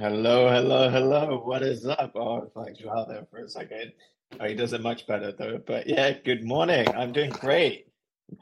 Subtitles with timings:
[0.00, 1.42] Hello, hello, hello.
[1.44, 2.12] What is up?
[2.14, 3.92] Oh, like Joao there for a second.
[4.40, 5.60] Oh, he does it much better though.
[5.66, 6.88] But yeah, good morning.
[6.96, 7.84] I'm doing great.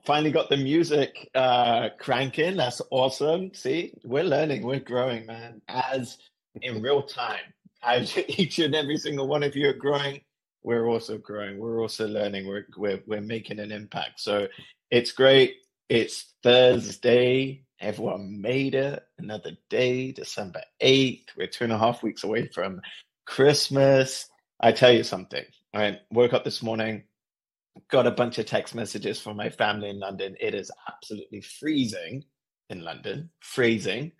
[0.06, 2.56] Finally got the music uh, cranking.
[2.56, 3.52] That's awesome.
[3.54, 6.18] See, we're learning, we're growing, man, as
[6.62, 7.52] in real time.
[7.82, 10.20] As each and every single one of you are growing,
[10.62, 11.58] we're also growing.
[11.58, 12.46] We're also learning.
[12.46, 14.20] We're we're we're making an impact.
[14.20, 14.46] So
[14.92, 15.56] it's great.
[15.88, 17.64] It's Thursday.
[17.80, 19.02] Everyone made it.
[19.18, 21.26] Another day, December 8th.
[21.36, 22.80] We're two and a half weeks away from
[23.26, 24.28] Christmas.
[24.60, 25.44] I tell you something.
[25.74, 27.04] I woke up this morning,
[27.88, 30.34] got a bunch of text messages from my family in London.
[30.40, 32.24] It is absolutely freezing
[32.68, 34.10] in London, freezing,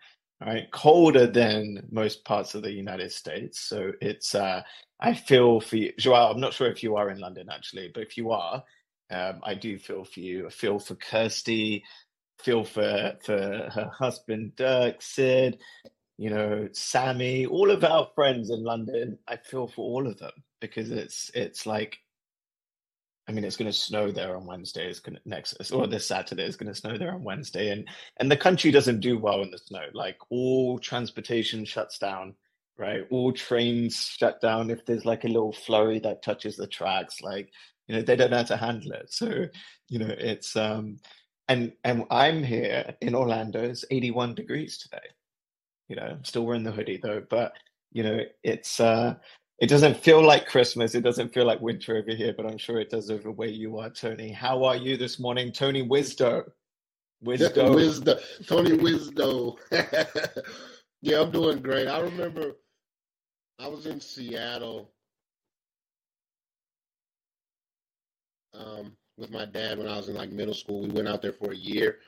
[0.41, 0.71] right?
[0.71, 3.61] Colder than most parts of the United States.
[3.61, 4.63] So it's, uh,
[5.01, 5.93] I feel for you.
[5.99, 8.63] Joao, I'm not sure if you are in London actually, but if you are,
[9.11, 10.47] um, I do feel for you.
[10.47, 11.83] I feel for Kirsty,
[12.39, 15.59] feel for for her husband Dirk, Sid,
[16.17, 19.19] you know, Sammy, all of our friends in London.
[19.27, 21.99] I feel for all of them because it's it's like
[23.29, 24.89] I mean, it's going to snow there on Wednesday.
[24.89, 27.87] It's going to next, or this Saturday is going to snow there on Wednesday, and
[28.17, 29.85] and the country doesn't do well in the snow.
[29.93, 32.35] Like all transportation shuts down,
[32.79, 33.03] right?
[33.11, 37.21] All trains shut down if there's like a little flurry that touches the tracks.
[37.21, 37.51] Like
[37.87, 39.13] you know, they don't know how to handle it.
[39.13, 39.45] So
[39.89, 40.99] you know, it's um,
[41.49, 43.63] and and I'm here in Orlando.
[43.63, 45.07] It's 81 degrees today.
[45.89, 47.55] You know, I'm still wearing the hoodie though, but
[47.93, 49.15] you know, it's uh
[49.59, 50.95] it doesn't feel like Christmas.
[50.95, 53.79] It doesn't feel like winter over here, but I'm sure it does over where you
[53.79, 54.31] are, Tony.
[54.31, 56.45] How are you this morning, Tony Wisdo?
[57.25, 57.75] Wisdo.
[57.75, 58.21] Wisdo.
[58.47, 59.57] Tony Wisdo.
[61.03, 61.89] yeah, I'm doing great.
[61.89, 62.57] I remember
[63.59, 64.93] I was in Seattle
[68.55, 70.83] um, with my dad when I was in like middle school.
[70.83, 71.99] We went out there for a year.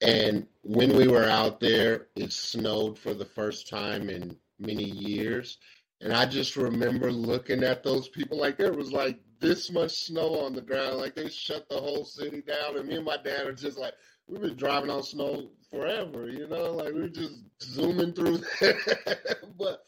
[0.00, 5.58] And when we were out there, it snowed for the first time in many years.
[6.00, 10.40] And I just remember looking at those people like there was like this much snow
[10.40, 12.78] on the ground, like they shut the whole city down.
[12.78, 13.94] And me and my dad are just like,
[14.26, 18.40] we've been driving on snow forever, you know, like we are just zooming through
[19.58, 19.84] but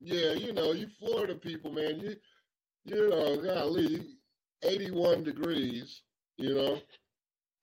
[0.00, 2.16] yeah, you know, you Florida people, man, you
[2.84, 4.04] you know, golly,
[4.62, 6.02] 81 degrees,
[6.36, 6.78] you know.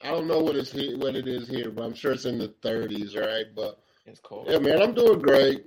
[0.03, 2.39] I don't know what it's here, what it is here, but I'm sure it's in
[2.39, 3.45] the 30s, right?
[3.55, 4.47] But it's cold.
[4.49, 5.65] Yeah, man, I'm doing great.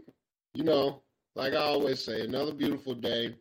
[0.54, 1.03] You know,
[1.37, 3.34] like I always say, another beautiful day.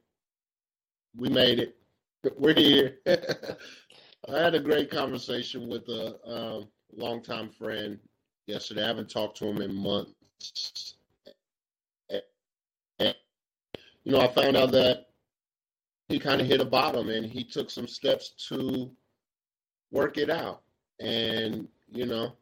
[1.16, 1.76] We made it.
[2.38, 2.98] We're here.
[3.08, 8.00] I had a great conversation with a um, longtime friend
[8.48, 8.84] yesterday.
[8.84, 10.96] I haven't talked to him in months.
[13.00, 13.16] And,
[14.04, 15.08] you know, I found out that
[16.08, 18.92] he kind of hit a bottom and he took some steps to
[19.94, 20.62] work it out.
[21.00, 22.34] And, you know,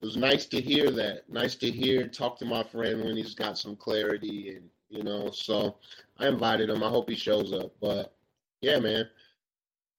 [0.00, 1.28] it was nice to hear that.
[1.28, 5.30] Nice to hear, talk to my friend when he's got some clarity, and you know.
[5.30, 5.76] So
[6.18, 6.82] I invited him.
[6.82, 7.72] I hope he shows up.
[7.82, 8.14] But
[8.62, 9.04] yeah, man,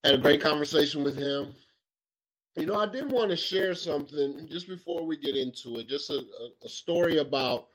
[0.02, 1.54] had a great conversation with him.
[2.56, 5.88] You know, I did want to share something just before we get into it.
[5.88, 6.22] Just a,
[6.64, 7.68] a, story about,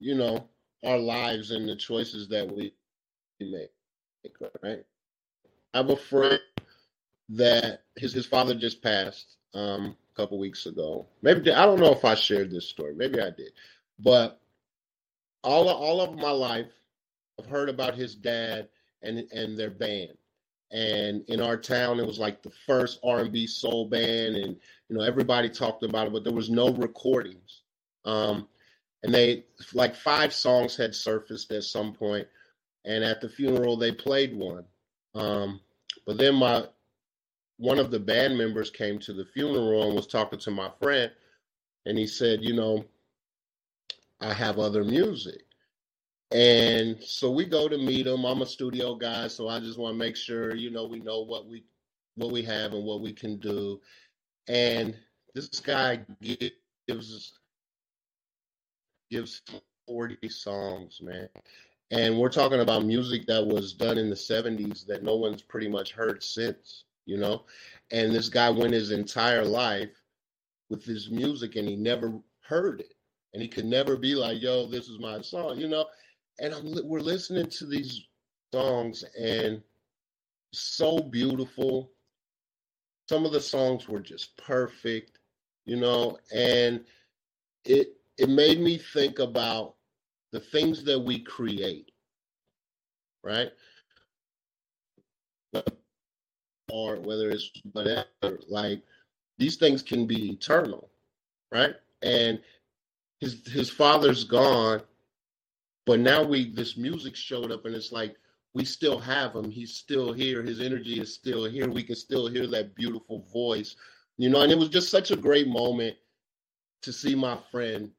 [0.00, 0.48] you know,
[0.84, 2.72] our lives and the choices that we
[3.38, 3.70] make.
[4.62, 4.84] Right.
[5.74, 6.40] I have a friend
[7.30, 9.36] that his his father just passed.
[9.52, 11.06] Um, a couple weeks ago.
[11.22, 12.94] Maybe I don't know if I shared this story.
[12.94, 13.52] Maybe I did,
[13.98, 14.40] but
[15.42, 16.70] all of, all of my life,
[17.38, 18.68] I've heard about his dad
[19.02, 20.16] and and their band.
[20.72, 24.56] And in our town, it was like the first R and B soul band, and
[24.88, 27.62] you know everybody talked about it, but there was no recordings.
[28.04, 28.48] Um,
[29.02, 32.26] and they like five songs had surfaced at some point,
[32.84, 34.64] and at the funeral they played one.
[35.14, 35.60] Um,
[36.06, 36.66] but then my
[37.60, 41.12] one of the band members came to the funeral and was talking to my friend,
[41.84, 42.86] and he said, you know,
[44.18, 45.42] I have other music.
[46.32, 48.24] And so we go to meet him.
[48.24, 51.20] I'm a studio guy, so I just want to make sure, you know, we know
[51.20, 51.64] what we
[52.14, 53.78] what we have and what we can do.
[54.48, 54.96] And
[55.34, 56.00] this guy
[56.88, 57.34] gives
[59.10, 59.42] gives
[59.86, 61.28] 40 songs, man.
[61.90, 65.68] And we're talking about music that was done in the 70s that no one's pretty
[65.68, 67.44] much heard since you know.
[67.90, 69.90] And this guy went his entire life
[70.70, 72.94] with his music and he never heard it.
[73.32, 75.86] And he could never be like, yo, this is my song, you know.
[76.40, 78.02] And I'm, we're listening to these
[78.52, 79.62] songs and
[80.52, 81.92] so beautiful.
[83.08, 85.18] Some of the songs were just perfect,
[85.66, 86.84] you know, and
[87.64, 89.76] it it made me think about
[90.32, 91.90] the things that we create,
[93.24, 93.50] right?
[96.72, 98.82] Or whether it's whatever, like
[99.38, 100.90] these things can be eternal,
[101.52, 101.74] right?
[102.02, 102.40] And
[103.20, 104.82] his his father's gone,
[105.86, 108.16] but now we this music showed up and it's like
[108.54, 109.50] we still have him.
[109.50, 110.42] He's still here.
[110.42, 111.68] His energy is still here.
[111.70, 113.76] We can still hear that beautiful voice,
[114.18, 114.40] you know.
[114.42, 115.96] And it was just such a great moment
[116.82, 117.90] to see my friend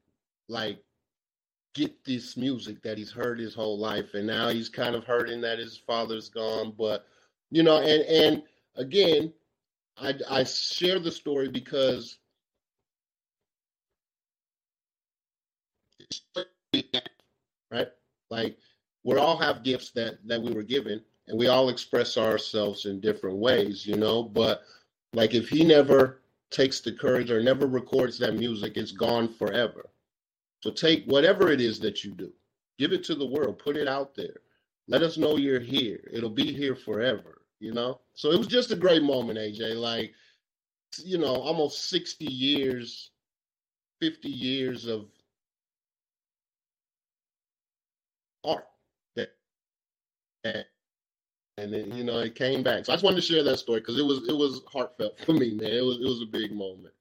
[0.48, 0.78] like
[1.74, 5.40] get this music that he's heard his whole life, and now he's kind of hurting
[5.40, 6.74] that his father's gone.
[6.76, 7.06] But
[7.50, 8.42] you know, and and
[8.76, 9.32] again,
[9.98, 12.18] I I share the story because
[17.70, 17.88] right,
[18.30, 18.58] like
[19.04, 23.00] we all have gifts that that we were given and we all express ourselves in
[23.00, 24.22] different ways you know?
[24.22, 24.62] But
[25.12, 26.20] like if he never
[26.50, 29.88] takes the courage or never records that music it's gone forever.
[30.60, 32.32] So take whatever it is that you do
[32.78, 34.36] give it to the world put it out there.
[34.88, 36.00] Let us know you're here.
[36.12, 40.12] It'll be here forever you know so it was just a great moment aj like
[41.04, 43.10] you know almost 60 years
[44.00, 45.06] 50 years of
[48.44, 48.66] art
[51.58, 52.84] and then you know it came back.
[52.84, 55.32] So I just wanted to share that story because it was it was heartfelt for
[55.32, 55.70] me, man.
[55.70, 56.94] It was it was a big moment.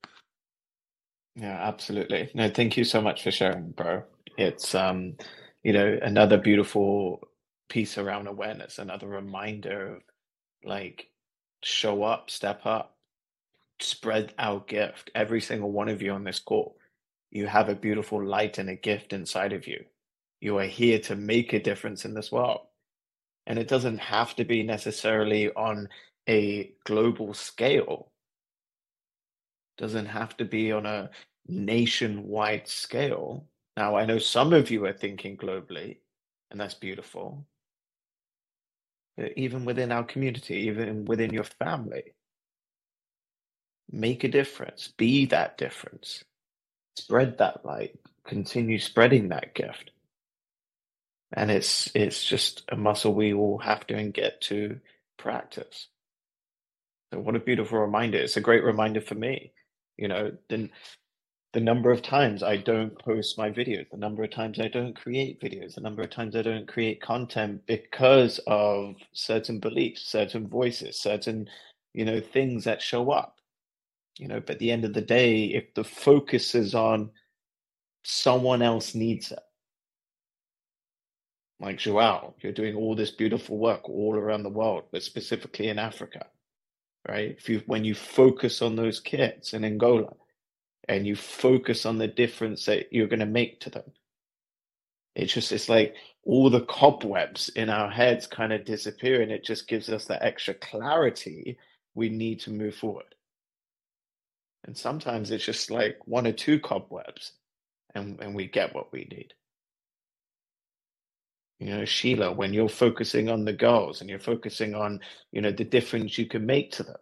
[1.35, 2.29] Yeah, absolutely.
[2.33, 4.03] No, thank you so much for sharing, bro.
[4.37, 5.15] It's um,
[5.63, 7.21] you know, another beautiful
[7.69, 10.01] piece around awareness, another reminder of
[10.63, 11.09] like
[11.63, 12.97] show up, step up,
[13.79, 15.11] spread our gift.
[15.15, 16.77] Every single one of you on this call,
[17.29, 19.85] you have a beautiful light and a gift inside of you.
[20.39, 22.61] You are here to make a difference in this world.
[23.47, 25.89] And it doesn't have to be necessarily on
[26.27, 28.11] a global scale.
[29.77, 31.09] Doesn't have to be on a
[31.47, 33.47] nationwide scale.
[33.77, 35.97] Now, I know some of you are thinking globally,
[36.51, 37.47] and that's beautiful.
[39.17, 42.13] But even within our community, even within your family,
[43.91, 46.23] make a difference, be that difference,
[46.97, 49.85] spread that light, continue spreading that gift
[51.33, 54.79] and it's it's just a muscle we all have to and get to
[55.17, 55.87] practice.
[57.13, 58.19] So what a beautiful reminder!
[58.19, 59.53] It's a great reminder for me.
[59.97, 60.69] You know, the
[61.53, 64.95] the number of times I don't post my videos, the number of times I don't
[64.95, 70.47] create videos, the number of times I don't create content because of certain beliefs, certain
[70.47, 71.47] voices, certain
[71.93, 73.37] you know things that show up.
[74.17, 77.11] You know, but at the end of the day, if the focus is on
[78.03, 79.39] someone else needs it
[81.59, 85.79] like Joao, you're doing all this beautiful work all around the world, but specifically in
[85.79, 86.25] Africa,
[87.07, 87.35] right?
[87.37, 90.13] If you when you focus on those kids in Angola
[90.91, 93.93] and you focus on the difference that you're going to make to them,
[95.15, 95.95] it's just it's like
[96.25, 100.23] all the cobwebs in our heads kind of disappear, and it just gives us that
[100.23, 101.57] extra clarity
[101.95, 103.15] we need to move forward.
[104.65, 107.33] And sometimes it's just like one or two cobwebs,
[107.95, 109.33] and and we get what we need.
[111.59, 115.51] You know, Sheila, when you're focusing on the goals and you're focusing on, you know,
[115.51, 116.97] the difference you can make to them.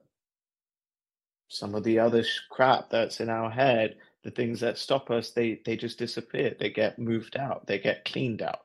[1.49, 5.61] Some of the other crap that's in our head, the things that stop us, they
[5.65, 6.55] they just disappear.
[6.59, 7.67] They get moved out.
[7.67, 8.61] They get cleaned out.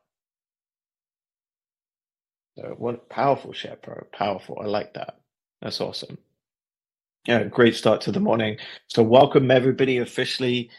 [2.58, 3.78] So what powerful share.
[4.12, 4.58] Powerful.
[4.62, 5.18] I like that.
[5.62, 6.18] That's awesome.
[7.26, 8.58] Yeah, great start to the morning.
[8.88, 10.70] So welcome everybody officially.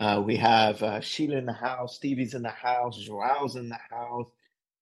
[0.00, 3.78] Uh, we have uh, Sheila in the house, Stevie's in the house, Joao's in the
[3.90, 4.26] house.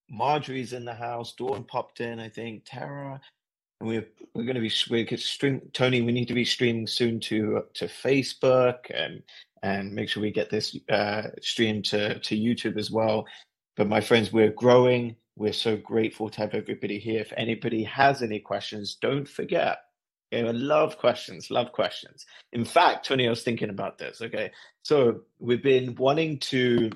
[0.09, 1.33] Marjorie's in the house.
[1.33, 2.63] Dawn popped in, I think.
[2.65, 3.21] Tara,
[3.79, 5.61] and we're we're going to be we could stream.
[5.73, 9.23] Tony, we need to be streaming soon to to Facebook and
[9.61, 13.25] and make sure we get this uh, stream to to YouTube as well.
[13.75, 15.15] But my friends, we're growing.
[15.35, 17.21] We're so grateful to have everybody here.
[17.21, 19.79] If anybody has any questions, don't forget.
[20.33, 22.25] Okay, I love questions, love questions.
[22.51, 24.21] In fact, Tony, I was thinking about this.
[24.21, 24.51] Okay,
[24.81, 26.91] so we've been wanting to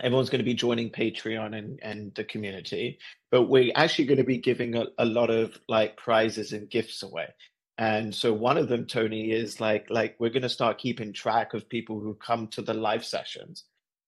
[0.00, 2.98] everyone's going to be joining patreon and, and the community
[3.32, 7.02] but we're actually going to be giving a, a lot of like prizes and gifts
[7.02, 7.26] away.
[7.78, 11.54] And so one of them tony is like like we're going to start keeping track
[11.54, 13.64] of people who come to the live sessions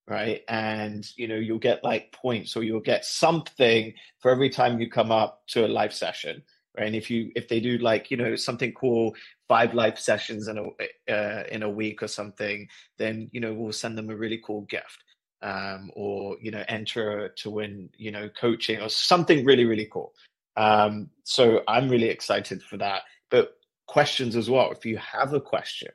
[0.06, 0.42] right?
[0.48, 4.90] And you know you'll get like points or you'll get something for every time you
[4.90, 6.42] come up to a live session
[6.76, 6.86] right?
[6.86, 9.14] And if you if they do like you know something cool
[9.48, 13.72] five live sessions in a uh, in a week or something then you know we'll
[13.72, 15.02] send them a really cool gift
[15.44, 20.12] um, or you know enter to win you know coaching or something really really cool.
[20.56, 23.02] Um, so i'm really excited for that.
[23.30, 23.52] But
[23.86, 24.72] questions as well.
[24.72, 25.90] If you have a question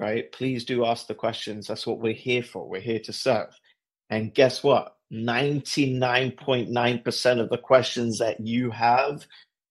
[0.00, 1.66] right please do ask the questions.
[1.66, 2.66] That's what we're here for.
[2.68, 3.58] We're here to serve.
[4.10, 4.94] And guess what?
[5.12, 9.26] 99.9% of the questions that you have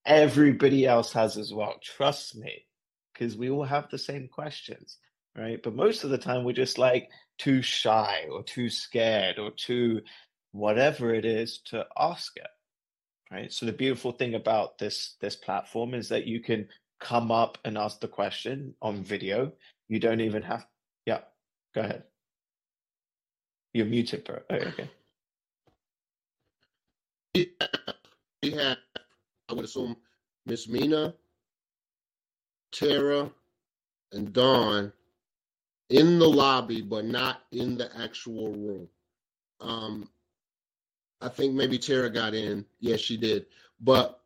[0.06, 1.76] everybody else has as well.
[1.84, 2.66] Trust me
[3.14, 4.98] because we all have the same questions
[5.38, 5.62] right?
[5.62, 10.02] But most of the time we're just like too shy or too scared or too
[10.52, 12.48] whatever it is to ask it
[13.32, 13.52] right?
[13.52, 16.68] So the beautiful thing about this this platform is that you can
[17.00, 19.52] come up and ask the question on video.
[19.90, 20.66] You don't even have
[21.06, 21.22] yeah
[21.74, 22.04] go ahead.
[23.74, 24.40] You're muted bro.
[24.50, 24.90] Oh, okay.
[28.44, 28.78] We have
[29.50, 29.96] i would assume
[30.46, 31.14] miss mina
[32.72, 33.32] tara
[34.12, 34.92] and dawn
[35.90, 38.90] in the lobby, but not in the actual room.
[39.62, 40.10] Um,
[41.22, 42.66] I think maybe Tara got in.
[42.80, 43.48] Yes, she did.
[43.82, 44.20] But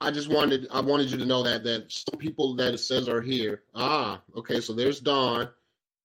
[0.00, 3.08] I just wanted I wanted you to know that that some people that it says
[3.08, 3.62] are here.
[3.74, 4.60] Ah, okay.
[4.60, 5.48] So there's Dawn.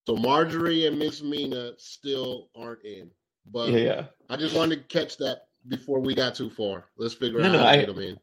[0.06, 3.10] So Marjorie and Miss Mina still aren't in.
[3.50, 4.04] But yeah, yeah.
[4.30, 6.86] I just wanted to catch that before we got too far.
[6.98, 8.18] Let's figure No, out no, how to I get them in.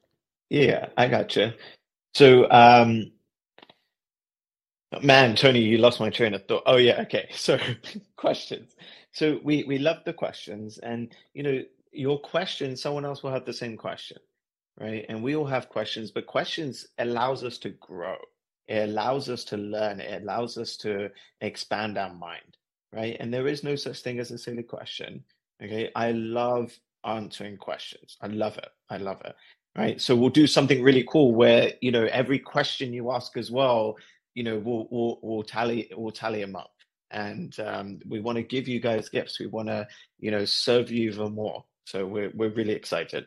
[0.49, 1.55] yeah, I gotcha.
[2.15, 3.11] So um
[5.01, 6.63] Man, Tony, you lost my train of thought.
[6.65, 7.29] Oh yeah, okay.
[7.35, 7.57] So
[8.17, 8.75] questions.
[9.13, 13.45] So we we love the questions, and you know your question, someone else will have
[13.45, 14.17] the same question,
[14.79, 15.05] right?
[15.09, 18.17] And we all have questions, but questions allows us to grow.
[18.67, 19.99] It allows us to learn.
[19.99, 21.09] It allows us to
[21.41, 22.57] expand our mind,
[22.93, 23.17] right?
[23.19, 25.23] And there is no such thing as a silly question.
[25.63, 26.71] Okay, I love
[27.05, 28.17] answering questions.
[28.21, 28.69] I love it.
[28.89, 29.35] I love it.
[29.77, 30.01] Right.
[30.01, 33.95] So we'll do something really cool where you know every question you ask as well
[34.33, 36.71] you know we'll we'll, we'll tally we'll tally them up.
[37.13, 39.39] And um, we want to give you guys gifts.
[39.39, 39.87] We want to
[40.19, 41.65] you know serve you even more.
[41.85, 43.25] So we're, we're really excited.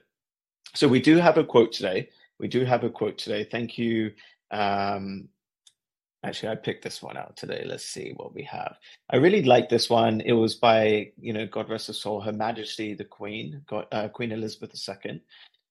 [0.74, 2.08] So we do have a quote today.
[2.38, 3.44] We do have a quote today.
[3.44, 4.12] Thank you
[4.50, 5.28] um,
[6.24, 7.64] actually i picked this one out today.
[7.66, 8.76] Let's see what we have.
[9.10, 10.20] I really like this one.
[10.22, 14.08] It was by you know god rest her soul her majesty the queen god, uh,
[14.08, 15.22] queen elizabeth ii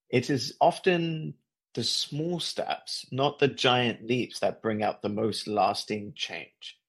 [0.10, 1.34] it is often
[1.74, 6.80] the small steps, not the giant leaps, that bring out the most lasting change.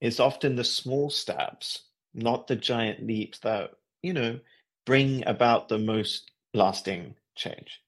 [0.00, 4.38] It's often the small steps, not the giant leaps, that, you know,
[4.84, 7.82] bring about the most lasting change.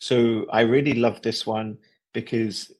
[0.00, 1.78] So I really love this one
[2.12, 2.72] because,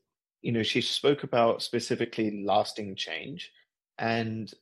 [0.42, 3.52] you know, she spoke about specifically lasting change.
[3.98, 4.52] And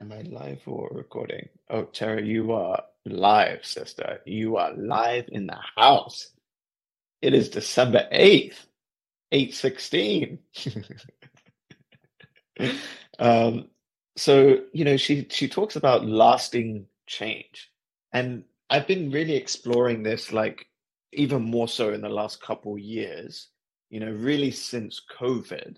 [0.00, 1.48] am I live or recording?
[1.70, 4.20] Oh, Tara, you are live, sister.
[4.24, 6.30] You are live in the house.
[7.22, 8.66] It is December 8th,
[9.32, 10.38] 816.
[13.18, 13.68] um,
[14.16, 17.70] so, you know, she, she talks about lasting change.
[18.12, 20.66] And I've been really exploring this, like,
[21.12, 23.48] even more so in the last couple years,
[23.90, 25.76] you know, really since COVID,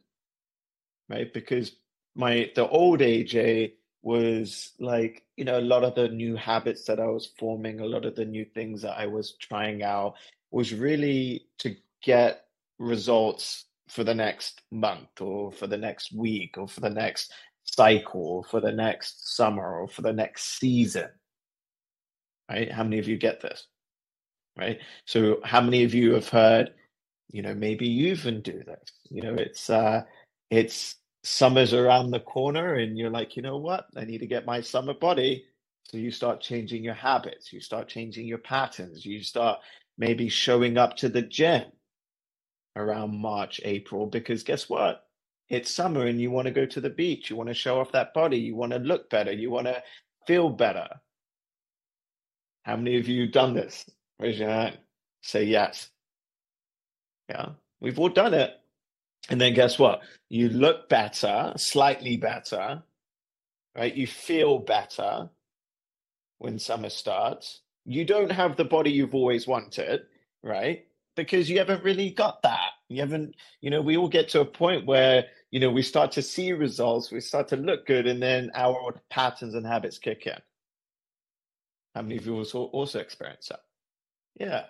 [1.09, 1.33] right?
[1.33, 1.73] Because
[2.15, 3.73] my, the old AJ
[4.07, 7.85] was like you know a lot of the new habits that i was forming a
[7.85, 10.15] lot of the new things that i was trying out
[10.53, 12.45] was really to get
[12.79, 17.33] results for the next month or for the next week or for the next
[17.65, 21.09] cycle or for the next summer or for the next season
[22.49, 22.71] right?
[22.71, 23.67] How many of you get this
[24.57, 24.79] right?
[25.05, 26.71] So how many of you have heard
[27.33, 30.03] you know maybe you even do this you know it's uh
[30.49, 30.95] it's
[31.27, 33.87] summer's around the corner and you're like, you know what?
[33.97, 35.47] I need to get my summer body.
[35.85, 39.61] So you start changing your habits, you start changing your patterns, you start
[39.99, 41.65] maybe showing up to the gym
[42.77, 45.05] around March, April, because guess what?
[45.49, 47.93] It's summer and you want to go to the beach, you want to show off
[47.93, 49.83] that body, you want to look better, you want to
[50.27, 50.89] feel better.
[52.65, 53.89] How many of you done this?
[54.21, 54.79] Raise your hand.
[55.23, 55.91] Say yes.
[57.29, 58.53] Yeah, we've all done it.
[59.29, 60.03] And then guess what?
[60.29, 62.83] You look better, slightly better,
[63.77, 63.95] right?
[63.95, 65.31] You feel better
[66.39, 67.61] when summer starts.
[67.85, 70.03] You don't have the body you've always wanted,
[70.43, 70.87] right?
[71.17, 72.71] Because you haven't really got that.
[72.89, 76.13] You haven't, you know, we all get to a point where, you know, we start
[76.13, 80.27] to see results, we start to look good, and then our patterns and habits kick
[80.27, 80.39] in.
[81.95, 83.61] How many of you also, experience that?
[84.39, 84.65] Yeah.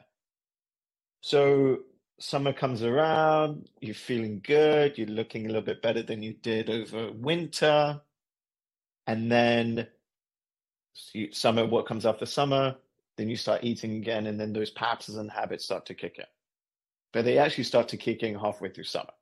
[1.21, 1.81] So
[2.19, 6.71] summer comes around, you're feeling good, you're looking a little bit better than you did
[6.71, 8.01] over winter.
[9.07, 9.87] And then
[11.33, 12.77] summer, what comes after summer?
[13.17, 16.25] Then you start eating again, and then those patterns and habits start to kick in.
[17.13, 19.13] But they actually start to kick in halfway through summer.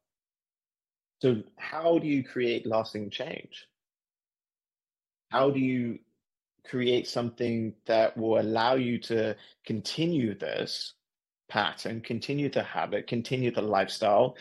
[1.23, 3.67] So, how do you create lasting change?
[5.31, 6.01] How do you
[6.67, 10.95] create something that will allow you to continue this
[11.49, 14.37] pattern, continue the habit, continue the lifestyle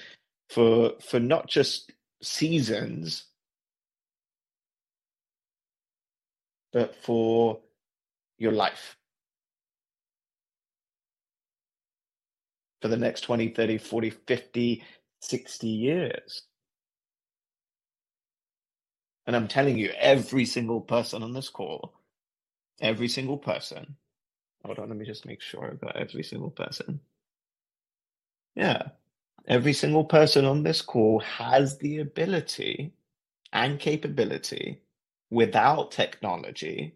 [0.49, 1.91] for for not just
[2.21, 3.25] seasons,
[6.71, 7.59] but for
[8.37, 8.97] your life.
[12.81, 14.83] For the next 20, 30, 40, 50,
[15.21, 16.43] 60 years.
[19.25, 21.93] And I'm telling you, every single person on this call,
[22.81, 23.95] every single person,
[24.65, 26.99] hold on, let me just make sure about every single person.
[28.55, 28.89] Yeah,
[29.47, 32.93] every single person on this call has the ability
[33.51, 34.81] and capability
[35.29, 36.95] without technology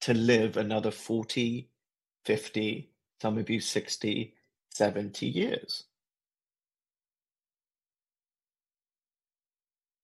[0.00, 1.68] to live another 40,
[2.24, 4.34] 50, some of you 60,
[4.70, 5.84] 70 years.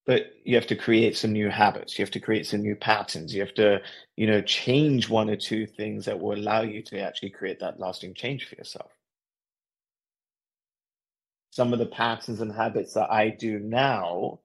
[0.06, 1.98] But you have to create some new habits.
[1.98, 3.34] You have to create some new patterns.
[3.34, 3.80] You have to,
[4.16, 7.80] you know, change one or two things that will allow you to actually create that
[7.80, 8.90] lasting change for yourself
[11.50, 14.40] some of the patterns and habits that I do now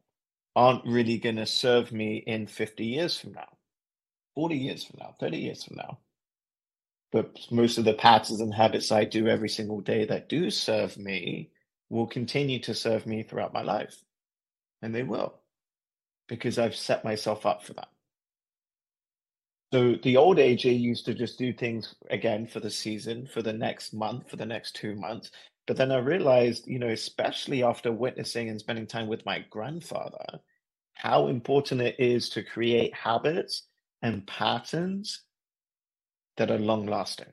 [0.55, 3.47] aren't really going to serve me in 50 years from now,
[4.35, 5.99] 40 years from now, 30 years from now.
[7.11, 10.97] But most of the patterns and habits I do every single day that do serve
[10.97, 11.51] me
[11.89, 13.95] will continue to serve me throughout my life.
[14.81, 15.38] And they will,
[16.29, 17.89] because I've set myself up for that.
[19.73, 23.53] So the old AJ used to just do things again for the season, for the
[23.53, 25.31] next month, for the next two months.
[25.67, 30.39] But then I realized, you know, especially after witnessing and spending time with my grandfather,
[30.93, 33.67] how important it is to create habits
[34.01, 35.23] and patterns
[36.37, 37.31] that are long lasting.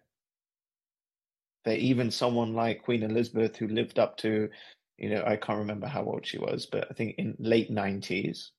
[1.64, 4.50] That even someone like Queen Elizabeth, who lived up to,
[4.98, 8.50] you know, I can't remember how old she was, but I think in late 90s,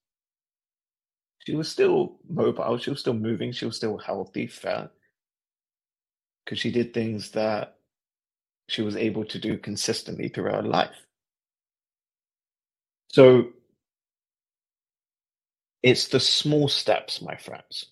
[1.45, 4.91] she was still mobile, she was still moving, she was still healthy, fat,
[6.45, 7.77] because she did things that
[8.69, 11.05] she was able to do consistently throughout her life.
[13.09, 13.49] So
[15.83, 17.87] it's the small steps, my friends.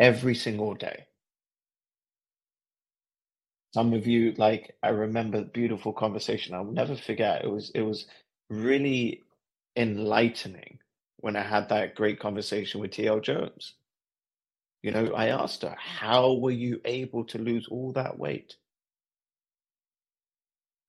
[0.00, 1.06] Every single day.
[3.74, 6.54] Some of you, like I remember beautiful conversation.
[6.54, 7.44] I'll never forget.
[7.44, 8.06] It was it was
[8.50, 9.24] really
[9.76, 10.78] enlightening
[11.18, 13.74] when I had that great conversation with TL Jones.
[14.82, 18.56] You know, I asked her, how were you able to lose all that weight?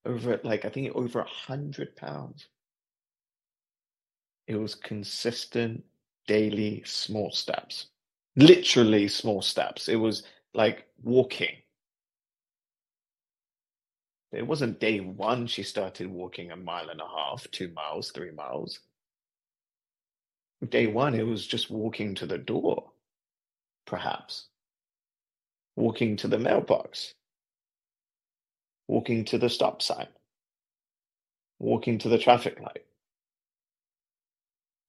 [0.05, 2.47] Over like I think over a hundred pounds.
[4.47, 5.83] It was consistent
[6.27, 7.87] daily small steps.
[8.35, 9.89] Literally small steps.
[9.89, 10.23] It was
[10.53, 11.55] like walking.
[14.31, 18.31] It wasn't day one she started walking a mile and a half, two miles, three
[18.31, 18.79] miles.
[20.67, 22.91] Day one, it was just walking to the door
[23.87, 24.47] perhaps.
[25.75, 27.15] Walking to the mailbox.
[28.87, 30.07] Walking to the stop sign.
[31.59, 32.85] Walking to the traffic light.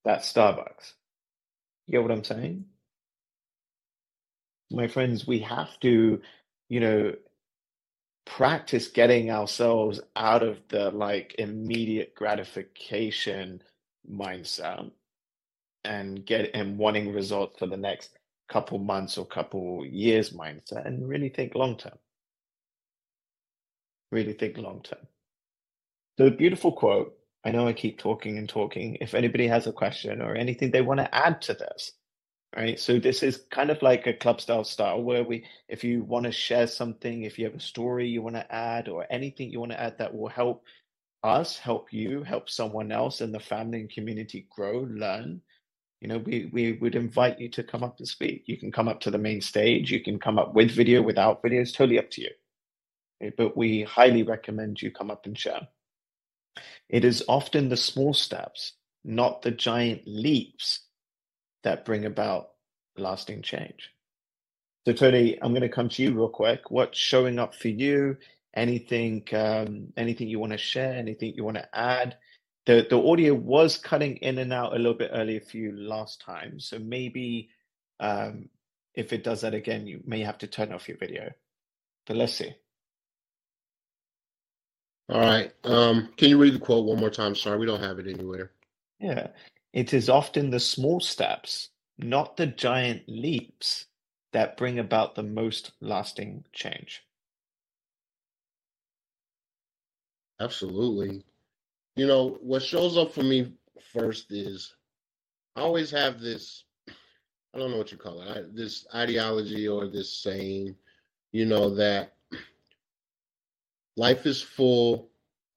[0.05, 0.93] That's Starbucks.
[1.87, 2.65] You get what I'm saying?
[4.71, 6.21] My friends, we have to,
[6.69, 7.13] you know,
[8.25, 13.61] practice getting ourselves out of the like immediate gratification
[14.09, 14.91] mindset
[15.83, 18.11] and get and wanting results for the next
[18.49, 21.97] couple months or couple years mindset and really think long term.
[24.11, 25.07] Really think long term.
[26.17, 27.15] So, beautiful quote.
[27.45, 28.97] I know I keep talking and talking.
[28.99, 31.93] If anybody has a question or anything they want to add to this,
[32.55, 32.79] right?
[32.79, 36.25] So, this is kind of like a club style style where we, if you want
[36.25, 39.59] to share something, if you have a story you want to add or anything you
[39.59, 40.63] want to add that will help
[41.23, 45.41] us, help you, help someone else in the family and community grow, learn,
[46.01, 48.43] you know, we, we would invite you to come up and speak.
[48.45, 49.91] You can come up to the main stage.
[49.91, 51.61] You can come up with video, without video.
[51.61, 52.29] It's totally up to you.
[53.21, 55.67] Okay, but we highly recommend you come up and share.
[56.87, 60.85] It is often the small steps, not the giant leaps,
[61.63, 62.49] that bring about
[62.97, 63.91] lasting change.
[64.85, 66.71] So, Tony, I'm going to come to you real quick.
[66.71, 68.17] What's showing up for you?
[68.53, 70.93] Anything, um, anything you want to share?
[70.93, 72.17] Anything you want to add?
[72.69, 76.21] the the audio was cutting in and out a little bit earlier for you last
[76.21, 77.49] time, so maybe
[77.99, 78.47] um,
[78.93, 81.31] if it does that again, you may have to turn off your video.
[82.05, 82.53] But let's see.
[85.09, 85.51] All right.
[85.63, 87.33] Um, can you read the quote one more time?
[87.33, 88.51] Sorry, we don't have it anywhere.
[88.99, 89.29] Yeah.
[89.73, 93.85] It is often the small steps, not the giant leaps,
[94.31, 97.03] that bring about the most lasting change.
[100.39, 101.23] Absolutely.
[101.95, 103.53] you know, what shows up for me
[103.93, 104.75] first is
[105.55, 106.63] I always have this,
[107.53, 110.75] I don't know what you call it, this ideology or this saying,
[111.31, 112.13] you know, that
[113.97, 115.09] life is full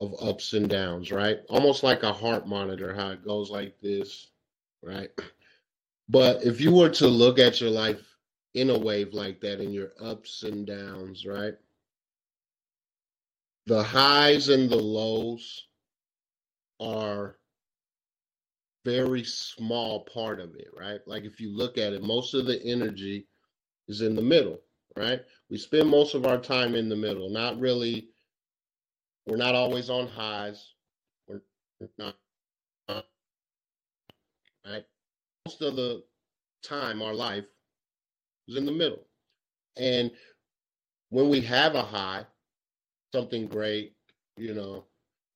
[0.02, 1.38] of ups and downs, right?
[1.48, 4.32] Almost like a heart monitor, how it goes like this,
[4.82, 5.10] right?
[6.08, 8.02] But if you were to look at your life
[8.54, 11.54] in a wave like that, in your ups and downs, right?
[13.66, 15.68] The highs and the lows
[16.80, 17.36] are
[18.84, 21.00] very small part of it, right?
[21.06, 23.28] Like if you look at it, most of the energy
[23.86, 24.58] is in the middle,
[24.96, 25.20] right?
[25.48, 28.08] We spend most of our time in the middle, not really,
[29.26, 30.74] we're not always on highs.
[31.26, 31.40] We're
[31.98, 32.16] not,
[32.88, 34.84] right?
[35.46, 36.02] Most of the
[36.62, 37.44] time, our life
[38.48, 39.06] is in the middle.
[39.76, 40.10] And
[41.10, 42.24] when we have a high,
[43.14, 43.94] something great,
[44.36, 44.84] you know,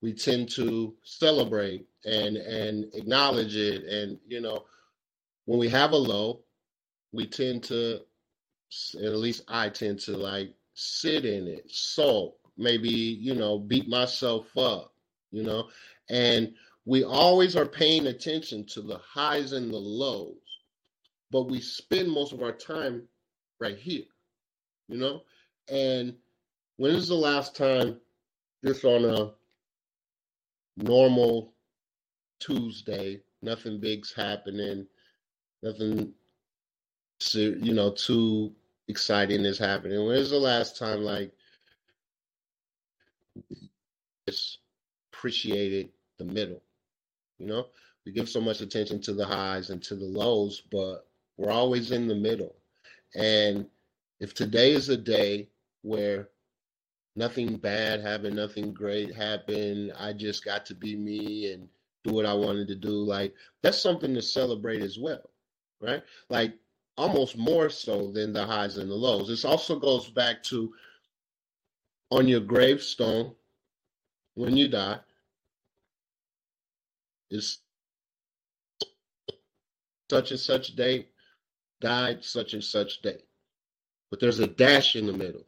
[0.02, 4.64] we tend to celebrate and and acknowledge it and you know
[5.46, 6.40] when we have a low
[7.12, 8.00] we tend to
[9.02, 14.56] at least i tend to like sit in it sulk maybe you know beat myself
[14.56, 14.92] up
[15.30, 15.68] you know
[16.10, 20.34] and we always are paying attention to the highs and the lows
[21.30, 23.02] but we spend most of our time
[23.60, 24.04] right here
[24.88, 25.22] you know
[25.70, 26.14] and
[26.76, 27.98] when is the last time
[28.64, 29.30] just on a
[30.76, 31.52] normal
[32.40, 33.20] Tuesday.
[33.42, 34.86] Nothing big's happening.
[35.62, 36.12] Nothing,
[37.34, 38.52] you know, too
[38.88, 40.04] exciting is happening.
[40.06, 41.32] When's the last time like
[44.28, 44.58] just
[45.12, 46.62] appreciated the middle?
[47.38, 47.66] You know,
[48.04, 51.90] we give so much attention to the highs and to the lows, but we're always
[51.90, 52.54] in the middle.
[53.14, 53.66] And
[54.20, 55.48] if today is a day
[55.82, 56.28] where
[57.14, 59.92] nothing bad happened, nothing great happened.
[59.98, 61.68] I just got to be me and
[62.04, 62.90] do what I wanted to do.
[62.90, 65.30] Like that's something to celebrate as well,
[65.80, 66.02] right?
[66.28, 66.54] Like
[66.96, 69.28] almost more so than the highs and the lows.
[69.28, 70.72] This also goes back to
[72.10, 73.34] on your gravestone
[74.34, 74.98] when you die
[77.30, 77.58] is
[80.10, 81.08] such and such date
[81.80, 83.24] died such and such date
[84.10, 85.46] but there's a dash in the middle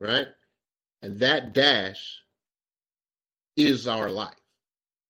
[0.00, 0.28] right
[1.02, 2.22] and that dash
[3.56, 4.34] is our life,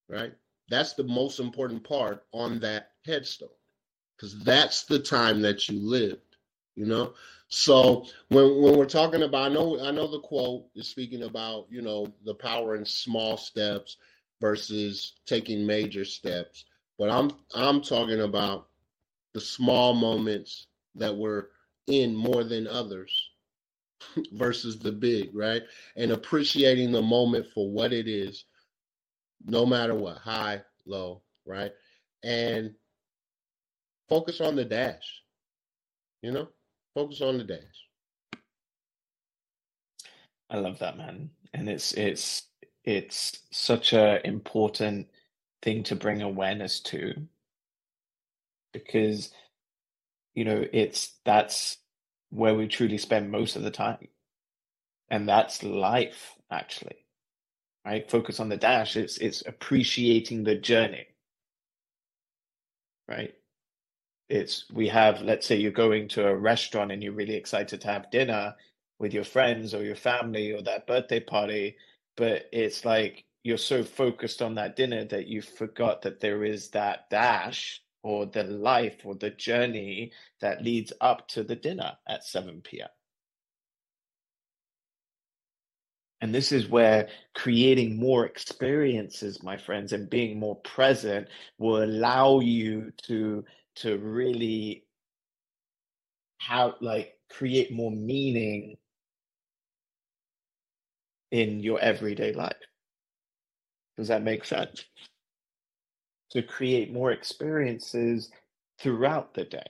[0.08, 0.32] right?
[0.68, 3.48] That's the most important part on that headstone
[4.16, 6.37] because that's the time that you lived,
[6.74, 7.14] you know?
[7.55, 11.67] So when when we're talking about, I know I know the quote is speaking about,
[11.69, 13.99] you know, the power in small steps
[14.41, 16.65] versus taking major steps.
[16.99, 18.69] But I'm I'm talking about
[19.35, 21.49] the small moments that we're
[21.88, 23.31] in more than others
[24.33, 25.62] versus the big, right?
[25.95, 28.47] And appreciating the moment for what it is,
[29.45, 31.73] no matter what, high, low, right?
[32.25, 32.75] And
[34.09, 35.23] focus on the dash,
[36.23, 36.49] you know,
[36.94, 37.59] focus on the dash.
[40.50, 41.31] I love that, man.
[41.55, 42.44] And it's, it's,
[42.85, 45.09] it's such a important
[45.62, 47.14] thing to bring awareness to
[48.72, 49.31] because
[50.35, 51.78] you know it's that's
[52.31, 54.09] where we truly spend most of the time.
[55.11, 57.05] And that's life, actually.
[57.85, 58.11] Right?
[58.11, 58.96] Focus on the dash.
[58.96, 61.07] It's it's appreciating the journey.
[63.09, 63.35] Right?
[64.33, 67.88] It's we have, let's say you're going to a restaurant and you're really excited to
[67.88, 68.55] have dinner
[68.99, 71.77] with your friends or your family or that birthday party,
[72.16, 76.71] but it's like you're so focused on that dinner that you forgot that there is
[76.71, 82.25] that dash or the life or the journey that leads up to the dinner at
[82.25, 82.88] 7 p.m.
[86.23, 92.40] And this is where creating more experiences, my friends, and being more present will allow
[92.40, 93.45] you to
[93.76, 94.85] to really
[96.38, 98.76] have like create more meaning
[101.30, 102.56] in your everyday life.
[103.96, 104.85] Does that make sense?
[106.32, 108.30] to create more experiences
[108.80, 109.66] throughout the day.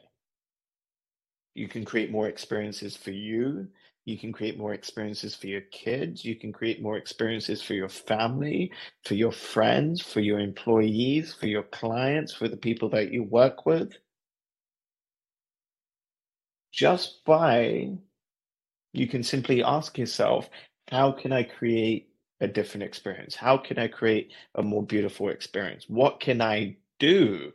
[1.55, 3.69] You can create more experiences for you.
[4.05, 6.25] You can create more experiences for your kids.
[6.25, 8.73] You can create more experiences for your family,
[9.05, 13.65] for your friends, for your employees, for your clients, for the people that you work
[13.65, 13.93] with.
[16.73, 17.93] Just by,
[18.93, 20.51] you can simply ask yourself,
[20.89, 22.09] how can I create
[22.41, 23.37] a different experience?
[23.37, 25.85] How can I create a more beautiful experience?
[25.89, 27.53] What can I do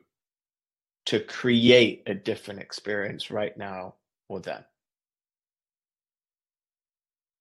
[1.07, 3.95] to create a different experience right now
[4.29, 4.63] or then?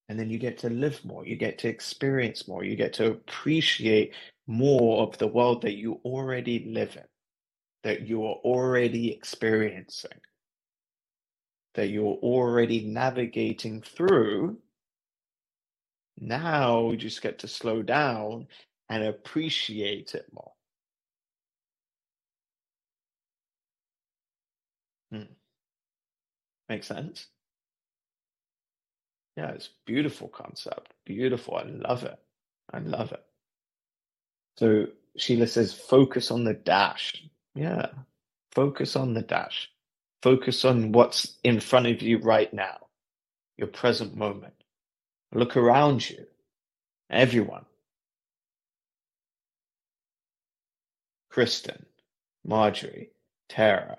[0.08, 3.06] And then you get to live more, you get to experience more, you get to
[3.10, 4.14] appreciate
[4.46, 7.04] more of the world that you already live in,
[7.84, 10.20] that you are already experiencing,
[11.74, 14.58] that you're already navigating through.
[16.18, 18.48] Now you just get to slow down
[18.90, 20.52] and appreciate it more.
[25.10, 25.36] Hmm.
[26.68, 27.26] Makes sense?
[29.36, 30.92] Yeah, it's beautiful concept.
[31.04, 31.56] Beautiful.
[31.56, 32.18] I love it.
[32.72, 33.22] I love it.
[34.56, 37.24] So Sheila says, focus on the dash.
[37.54, 37.88] Yeah,
[38.52, 39.70] focus on the dash.
[40.22, 42.78] Focus on what's in front of you right now,
[43.56, 44.54] your present moment.
[45.32, 46.26] Look around you,
[47.10, 47.66] everyone.
[51.30, 51.86] Kristen,
[52.44, 53.10] Marjorie,
[53.48, 53.98] Tara,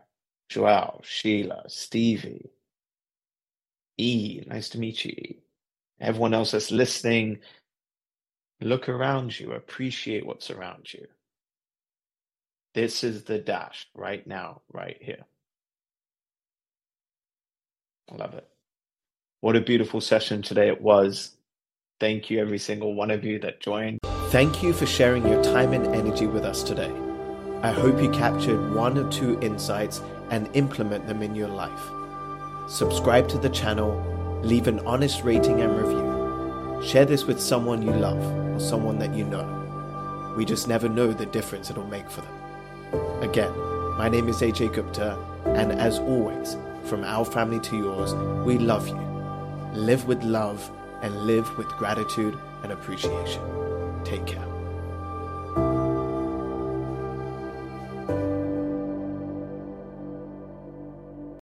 [0.49, 2.49] Joelle, Sheila, Stevie,
[3.97, 5.35] E, nice to meet you.
[5.99, 7.39] Everyone else that's listening,
[8.61, 11.07] look around you, appreciate what's around you.
[12.73, 15.25] This is the dash right now, right here.
[18.11, 18.47] I love it.
[19.41, 21.35] What a beautiful session today it was.
[21.99, 23.99] Thank you, every single one of you that joined.
[24.29, 26.91] Thank you for sharing your time and energy with us today.
[27.63, 31.96] I hope you captured one or two insights and implement them in your life.
[32.67, 36.81] Subscribe to the channel, leave an honest rating and review.
[36.85, 40.33] Share this with someone you love or someone that you know.
[40.35, 43.23] We just never know the difference it'll make for them.
[43.23, 43.57] Again,
[43.97, 48.13] my name is AJ Gupta, and as always, from our family to yours,
[48.45, 48.99] we love you.
[49.73, 50.69] Live with love
[51.01, 53.41] and live with gratitude and appreciation.
[54.03, 54.56] Take care.